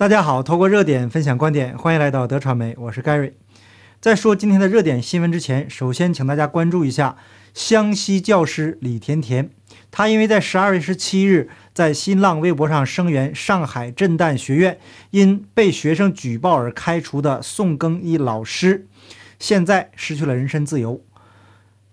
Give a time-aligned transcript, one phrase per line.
[0.00, 3.34] 大家好，透过热点分享观点，欢迎来到德传媒，我是 Gary。
[4.00, 7.18] 在说今天的热点新闻之前，首先请大家关注一下
[7.52, 9.50] 湘西教师李甜甜。
[9.90, 14.78] 她因为在十二月十七日在新浪微博上声援上海震旦学院
[15.10, 18.86] 因被学生举报而开除的宋更一老师，
[19.38, 21.04] 现在失去了人身自由。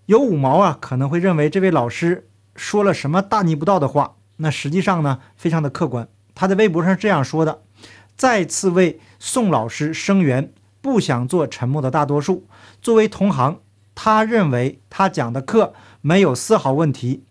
[0.06, 6.08] 有五毛啊，可能会认为这位老师说了什么大逆不道的话，那实际上呢，非常的客观。
[6.34, 7.64] 他在微博上这样说的。
[8.18, 12.48] 再次为宋老师声援，不想做沉默的大多数。
[12.82, 13.60] 作为同行，
[13.94, 17.24] 他认为他讲的课没有丝毫问题，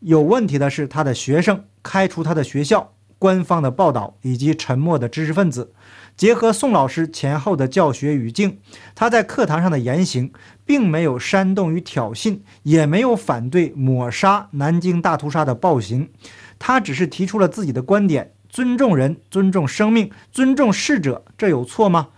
[0.00, 5.74] 有问题的是他的学生开除他的学校、官方的报道以及沉默的知识分子。
[6.16, 8.58] 结合宋老师前后的教学语境，
[8.94, 10.32] 他在课堂上的言行
[10.64, 16.10] 并没有煽动与挑衅，也没有反对抹杀南京大屠杀的暴行，
[16.58, 18.32] 他只是提出了自己的观点。
[18.52, 22.08] 尊重人，尊重生命，尊重逝者，这有错吗？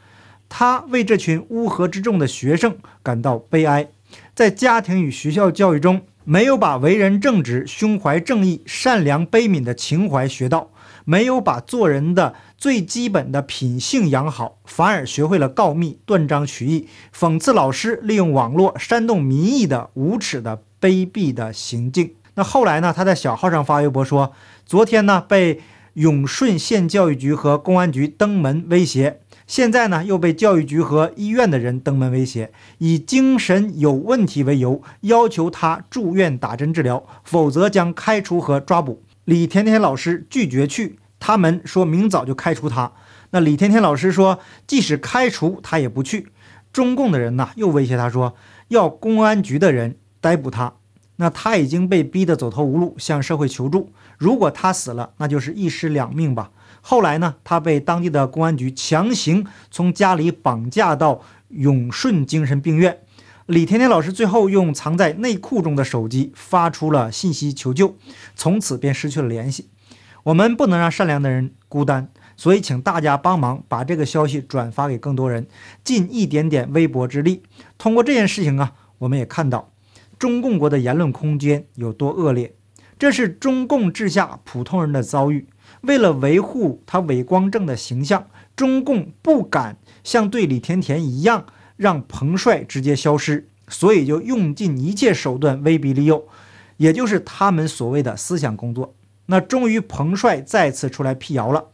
[0.49, 3.89] 他为这群乌合之众的学生感到悲哀，
[4.35, 10.71] 在家庭与学校教育中，没有把为人正直、胸怀正义、善良悲悯的情怀学到，
[11.05, 22.15] 没有把做人的最基本的品性养好，反而学会了告密、断章取义、讽刺老师、利用网络煽动民意的无耻的卑鄙的行径。
[22.35, 22.93] 那后来呢？
[22.95, 24.33] 他在小号上发微博说
[24.67, 25.63] ：“昨天呢，被。”
[25.95, 39.03] 永顺县教育局和公安局登门威胁，现在呢又被教育局和医院的人登门威胁，以精神有问题为由，要求他住院打针治疗，否则将开除和抓捕。
[39.25, 42.93] 李甜甜老师拒绝去，他们说明早就开除他。
[43.31, 46.29] 那李甜甜老师说，即使开除他也不去。
[46.73, 48.35] 中共的人呢又威胁他说，
[48.69, 50.75] 要公安局的人逮捕他。
[51.17, 53.93] 那他已经被逼得走投无路，向社会求助。
[54.19, 56.51] 如果他死了，那就是一尸两命吧。
[56.81, 62.99] 后来呢，他被当地的公安局强行从家里绑架到永顺精神病院。
[63.47, 67.97] 李甜甜老师最后用藏在内裤中的手机发出了信息求救，
[68.35, 69.69] 从此便失去了联系。
[70.25, 75.47] 我们不能让善良的人孤单，所以请大家帮忙把这个消息转发给更多人，
[75.85, 77.43] 尽一点点微薄之力。
[77.77, 79.71] 通过这件事情啊，我们也看到。
[80.19, 82.55] 中共国的言论空间有多恶劣？
[82.99, 85.47] 这是中共治下普通人的遭遇。
[85.81, 96.27] 为了维护他伟光正的形象，中共不敢像对李甜甜一样让彭帅直接消失，所以就用尽一切手段威逼利诱，
[96.77, 98.95] 也就是他们所谓的思想工作。
[99.27, 101.67] 那终于彭帅再次出来辟谣了，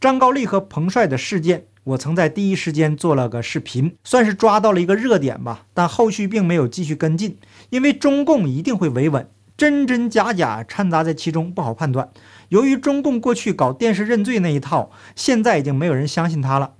[0.00, 1.66] 张高丽和彭帅的事件。
[1.84, 7.36] 我曾在第一时间做了个视频，算是抓到了一个热点吧，但后续并没有继续跟进，
[7.68, 12.08] 因为中共一定会维稳，真真假假掺杂在其中，不好判断。
[12.48, 16.72] 由于中共过去搞电视认罪那一套，现在已经没有人相信他了，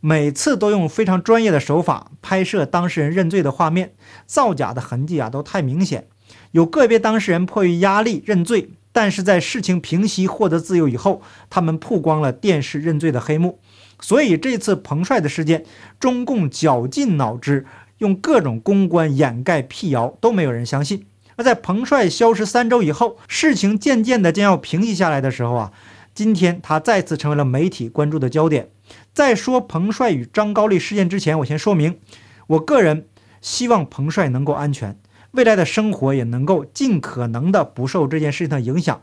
[0.00, 3.92] 每次都用非常专业的手法拍摄当事人认罪的画面，
[4.24, 6.06] 造假的痕迹啊都太明显。
[6.52, 13.58] 有个别当事人迫于压力认罪，但是在事情平息、获得自由以后，他们曝光了电视认罪的黑幕。
[14.00, 15.64] 所以这次彭帅的事件，
[15.98, 17.66] 中共绞尽脑汁，
[17.98, 21.06] 用各种公关掩盖辟谣，都没有人相信。
[21.36, 25.72] 而在彭帅消失三周以后，事情渐渐的将要平息下来的时候啊，
[26.14, 28.70] 今天他再次成为了媒体关注的焦点。
[29.12, 31.98] 在说彭帅与张高丽事件之前，我先说明，
[32.46, 33.06] 我个人
[33.40, 34.98] 希望彭帅能够安全，
[35.32, 39.02] 未来的生活也能够尽可能的不受这件事情的影响。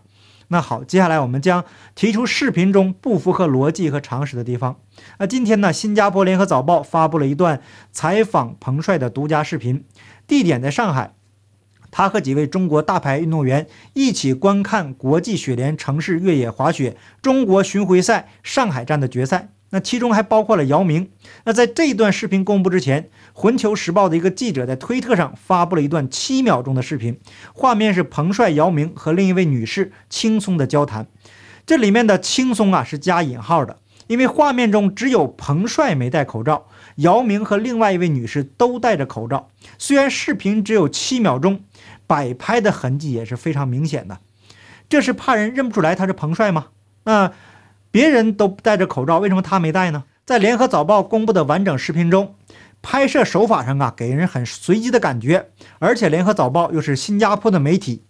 [0.54, 1.66] 那好，接下来我们将
[1.96, 4.80] 提出视频中不符合逻辑和常识的地方。
[5.18, 7.60] 那今天呢，新加坡联合早报发布了一段
[7.92, 9.84] 采访彭帅的独家视频，
[10.28, 11.16] 地点在上海，
[11.90, 19.50] 他和几位中国大牌运动员一起观看国际雪联城市越野滑雪中国巡回赛上海站的决赛。
[19.74, 21.10] 那其中还包括了姚明。
[21.46, 23.02] 那在这一段视频公布之前，
[23.34, 27.20] 《环球时报》的一个记者在推特上发布了一段七秒钟的视频，
[27.56, 31.08] 画面是彭帅、姚明和另一位女士轻松的交谈。
[31.66, 36.68] 这里面的“轻松”啊是加引号的，因为画面中只有彭帅没戴口罩，
[36.98, 39.50] 姚明和另外一位女士都戴着口罩。
[39.80, 41.62] 虽然视频只有七秒钟，
[42.06, 44.20] 摆拍的痕迹也是非常明显的。
[44.88, 46.68] 这是怕人认不出来他是彭帅吗？
[47.06, 47.32] 那？
[47.94, 50.06] 别人都戴着口罩，为什么他没戴呢？
[50.26, 52.34] 在联合早报公布的完整视频中，
[52.82, 55.52] 拍摄手法上啊，给人很随机的感觉。
[55.78, 58.04] 而且联合早报又是新加坡的媒体，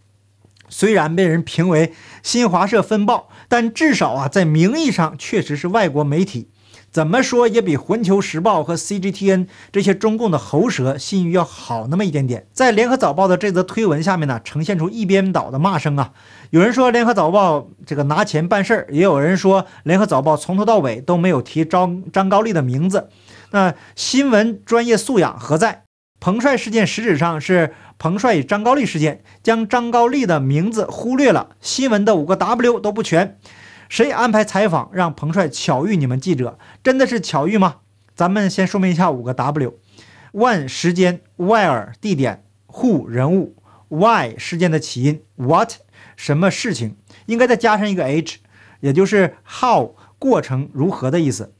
[0.69, 1.91] 虽然被人评为
[2.21, 6.49] 新华社分报，但至少啊，在名义上确实是外国媒体。
[6.93, 12.45] 怎么说也比《环球时报》和 CGTN 这些中共的喉舌信誉要好那么一点点。
[12.53, 16.13] 在《联合早报》的这则推文下面呢，呈现出一边倒的骂声啊！
[16.51, 23.09] 有人说《联合早报》这个拿钱办事儿，也有人说《联合早报》从头到尾都没有提张张高丽的名字。
[23.49, 25.85] 那新闻专业素养何在？
[26.19, 33.39] 彭帅事件实质上是彭帅与张高丽事件，将张高丽的名字忽略了，新闻的五个 W 都不全。
[33.89, 36.57] 谁安排采访让彭帅巧遇你们记者？
[36.83, 37.77] 真的是巧遇吗？
[38.15, 43.55] 咱们先说明一下五个 W：When 时间，Where 地点，Who 人物
[43.89, 45.73] ，Why 事件的起因，What
[46.15, 46.95] 什么事情？
[47.25, 48.39] 应该再加上一个 H，
[48.81, 51.53] 也就是 How 过程如何的意思。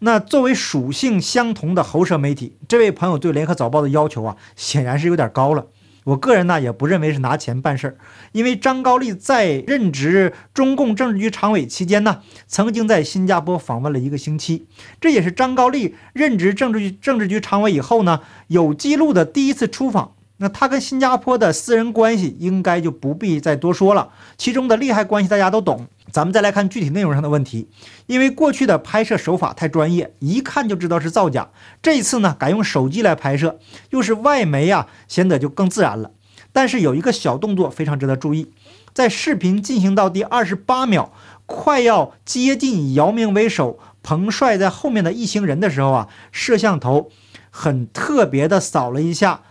[0.00, 5.66] 那作为属性相同的喉舌媒体，这位朋友对联合早报的要求啊，显然是有点高了。
[6.08, 7.96] 我个人呢也不认为是拿钱办事儿，
[8.32, 14.66] 因为张高丽在任职中共政治局常委期间呢，曾经在新加坡访问了一个星期，
[15.00, 20.14] 这也是张高丽任职政治局政治局常委以后呢有记录的第一次出访。
[20.38, 25.86] 那他跟新加坡的私人关系应该就不必再多说了，其中的利害关系大家都懂。
[26.10, 27.68] 咱们再来看具体内容上的问题，
[28.06, 31.50] 因为过去的拍摄手法太专业，一看就知道是造假。
[31.82, 33.58] 这一次呢，改用手机来拍摄，
[33.90, 36.12] 又是外媒啊，显得就更自然了。
[36.50, 38.50] 但是有一个小动作非常值得注意，
[38.94, 41.12] 在视频进行到第二十八秒，
[41.44, 47.10] 快要接近以姚明为首，彭帅在后面的一行人的时候啊，摄像头
[47.50, 49.42] 很特别的扫了一下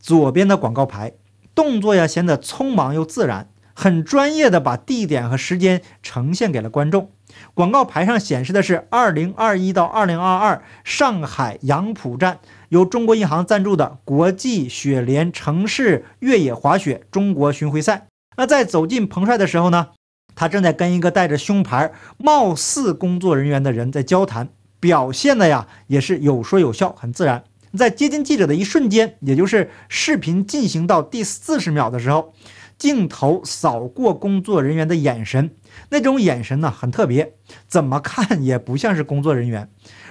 [0.00, 1.12] 左边的广告牌，
[1.54, 3.48] 动作呀显得匆忙又自然。
[3.72, 7.12] 很专业的把地点和时间呈现给了观众。
[7.54, 18.08] 广告牌上显示的是二零二一到二零二二上海杨浦站，由中国银行赞助的国际雪联城市越野滑雪中国巡回赛。
[18.36, 19.88] 那在走进彭帅的时候呢，
[20.34, 27.44] 他正在跟一个带着胸牌、貌似工作人员的人在交谈，表现的呀也是有说有笑，很自然。
[27.76, 32.32] 在接近记者的一瞬间，也就是视频进行到第四十秒的时候。
[32.78, 35.50] 镜头扫过工作人员的眼神，
[35.90, 37.34] 那种眼神呢很特别，
[37.68, 39.68] 怎么看也不像是工作人员。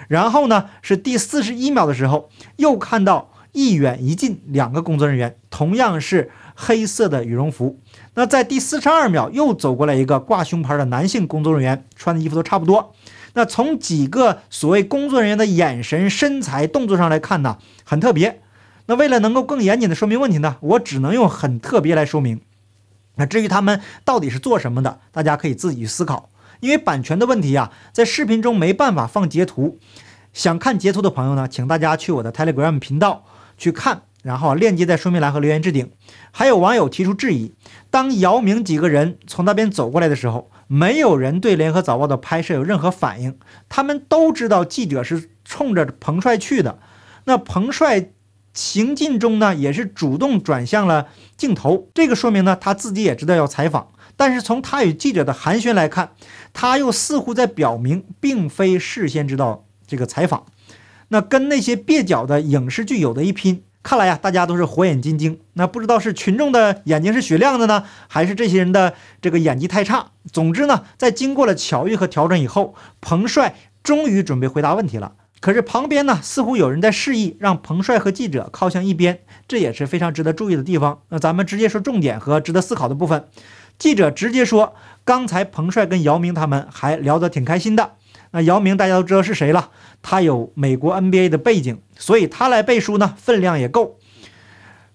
[0.07, 7.79] 然后呢，是第四十一秒的时候，又看到一远一近两个工作人员，同样是黑色的羽绒服。
[8.13, 12.93] 那在第四十二秒，又走过来一个挂胸牌的男性工作人员，穿的衣服都差不多。
[13.33, 18.41] 那从几个所谓工作人员的眼神、身材、动作上来看呢，很特别。
[18.87, 22.41] 那为了能够更严谨的说明问题呢，我只能用很特别来说明。
[23.15, 26.29] 那至于他们到底是做什么的，大家可以自己思考。
[26.59, 29.77] 因为版权的问题啊，在视频中没办法放截图。
[30.33, 33.25] 想看截图的朋友呢，请大家去我的 Telegram 频道
[33.57, 35.91] 去看，然后链接在说明栏和留言置顶。
[36.31, 37.53] 还有网友提出质疑：
[37.89, 43.37] 当姚明几个人从那边走过来的时候，没有人对联合早报的拍摄有任何反应。
[43.67, 46.79] 他们都知道记者是冲着彭帅去的。
[47.25, 48.09] 那彭帅。
[48.51, 51.07] 行进中呢，也是主动转向了
[51.37, 53.89] 镜头，这个说明呢，他自己也知道要采访。
[54.17, 56.11] 但是从他与记者的寒暄来看，
[56.51, 60.45] 他又似乎在表明，并非事先知道这个采访。
[61.09, 63.63] 那跟那些蹩脚的影视剧有的一拼。
[63.81, 65.39] 看来呀，大家都是火眼金睛。
[65.53, 70.11] 那不知道是群众的眼睛是雪亮的呢，还是这些人的这个演技太差？
[70.31, 75.13] 总之呢，在经过了巧遇和调整以后，彭帅终于准备回答问题了。
[75.39, 80.99] 可是旁边呢，似乎有人在示意让彭帅和记者靠向一边，这也是非常值得注意的地方。
[81.07, 83.25] 那咱们直接说重点和值得思考的部分。
[83.77, 87.93] 记者直接说，刚才彭帅跟姚明他们还聊得挺开心的。
[88.31, 89.71] 那姚明大家都知道是谁了，
[90.01, 93.97] 他有美国 NBA 的背景，所以他来背书呢，分量也够。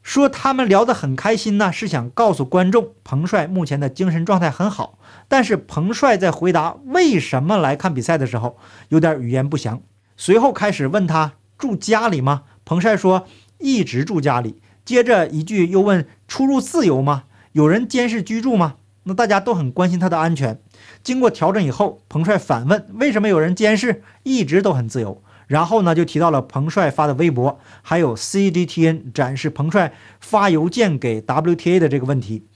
[0.02, 4.98] 说他们聊得很开心呢，是想告诉观众，彭帅目前的精神状态很好。
[5.28, 8.58] 但是彭帅在回答为什么来看比赛的时候，
[8.90, 9.80] 有点语言不详。
[10.16, 12.42] 随后开始问他住家里吗？
[12.66, 13.26] 彭帅说
[13.58, 14.60] 一直住家里。
[14.84, 17.24] 接着一句又问出入自由吗？
[17.52, 18.74] 有人监视居住吗？
[19.04, 20.60] 那大家都很关心他的安全。
[21.04, 24.02] 经过调整以后，彭帅反问为什么有人监视？
[24.24, 25.22] 一直都很自由。
[25.46, 32.46] 然后呢，就提到了彭帅发的微博，还有 CGTN 展示彭帅发邮件给 WTA 的这个问题。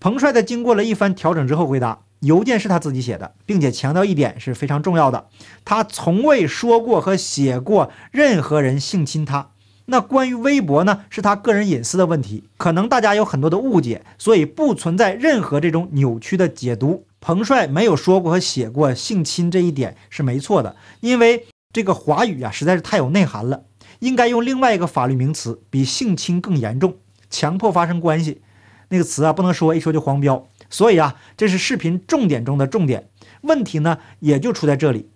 [0.00, 2.00] 彭帅在经过了一番调整之后回答。
[2.20, 5.28] 邮件是他自己写的，并且强调一点是非常重要的，
[5.64, 9.50] 他从未说过和写过任何人性侵他。
[9.84, 17.04] 那关于微博呢，是他个人隐私的问题，可能大家有很多的误解，所以不存在任何这种扭曲的解读。
[17.20, 23.64] 彭帅没有说过和写过性侵这一点是没错的，因为这个华语啊实在是太有内涵了，
[23.98, 26.96] 应该用另外一个法律名词，比性侵更严重，
[27.28, 28.42] 强迫发生关系。
[28.90, 30.46] 那个词啊，不能说一说就黄标。
[30.70, 33.08] 所以啊，这是视频重点中的重点。
[33.42, 35.10] 问题呢，也就出在这里。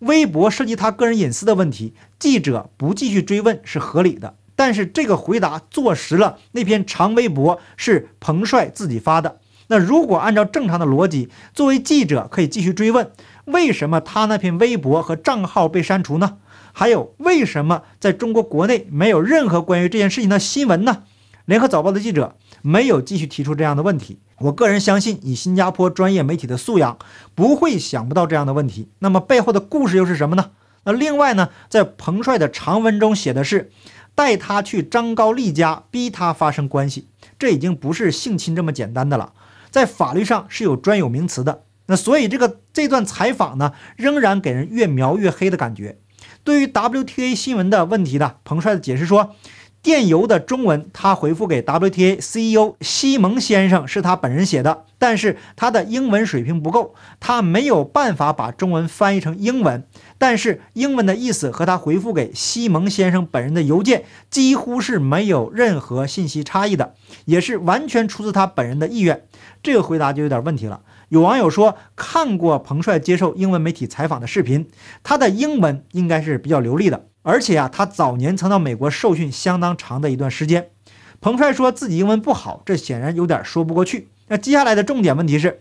[0.00, 4.36] 微博涉及他个人隐私的问题，记者不继续追问是合理的。
[4.56, 9.40] 但是这个回答坐实了那篇长微博是彭帅自己发的。
[9.68, 13.10] 那如果按照正常的逻辑，作为记者可以继续追问，
[13.46, 16.38] 为什么他那篇微博和账号被删除呢？
[16.72, 21.04] 还有为什么在中国国内没有任何关于这件事情的新闻呢？
[21.44, 24.18] 联合早报的记者没有继续提出这样的问题。
[24.38, 26.98] 我个人相信，以新加坡专业媒体的素养，
[27.34, 28.88] 不会想不到这样的问题。
[28.98, 30.50] 那么背后的故事又是什么呢？
[30.84, 33.70] 那另外呢，在彭帅的长文中写的是，
[34.14, 37.06] 带他去张高丽家，逼他发生关系，
[37.38, 39.32] 这已经不是性侵这么简单的了，
[39.74, 41.64] 在法律上是有专有名词的。
[41.86, 45.98] 那所以这个这段采访呢，仍然给人越描越黑的感觉。
[46.44, 49.34] 对于 WTA 新闻的问题呢，彭帅的解释说。
[49.82, 59.86] 电邮的中文，他回复给 WTA CEO 西蒙先生是他本人写的，但是他的英文水平不够，他没有办法把中文翻译成英文。
[60.18, 66.94] 但是英文的意思和他回复给西蒙先生本人的邮件几乎是没有任何信息差异的，
[67.26, 69.26] 也是完全出自他本人的意愿。
[69.62, 70.80] 这个回答就有点问题了。
[71.08, 74.68] 有网友说看过彭帅接受英文媒体采访的视频，
[75.02, 77.06] 他的英文应该是比较流利的。
[77.22, 80.68] 而且啊，他早年曾到美国受训相当长的一段时间。
[81.20, 84.08] 彭帅说自己英文不好，这显然有点说不过去。
[84.28, 85.60] 那接下来的重点问题是，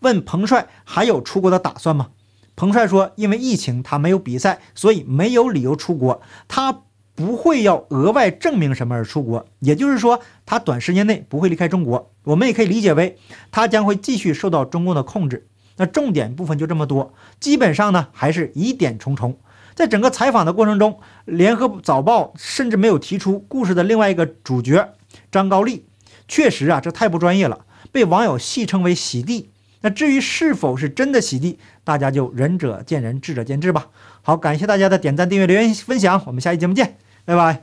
[0.00, 2.10] 问彭帅还有出国的打算吗？
[2.54, 6.20] 彭帅说，因为疫情他没有比赛，所以没有理由出国。
[6.46, 6.82] 他
[7.14, 12.12] 不会要额外证明什么而出国，也就是说，他短时间内不会离开中国。
[12.22, 13.18] 我们也可以理解为，
[13.50, 15.48] 他将会继续受到中共的控制。
[15.76, 19.38] 那重点部分就这么多，基本上呢还是疑点重重。
[19.74, 24.94] 在整个采访的过程中，联合早报甚至没有提出故事的另外一个主角
[25.32, 25.87] 张高丽。
[26.28, 29.48] 确实啊，这太不专业了，被网友戏称为“洗地”。
[29.80, 33.86] 那至于是否是真的洗地，大家就仁者见仁，智者见智吧。
[34.22, 37.56] 好，感谢大家的点赞、订阅、留言、分享，我们下期节目见，拜拜。